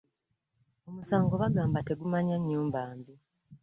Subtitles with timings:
[0.87, 3.13] Omusango bagamba tegumanya nnyumba mbi.